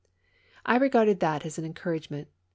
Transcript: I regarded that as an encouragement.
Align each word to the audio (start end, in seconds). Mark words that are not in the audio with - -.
I 0.65 0.77
regarded 0.77 1.19
that 1.19 1.45
as 1.45 1.59
an 1.59 1.63
encouragement. 1.65 2.27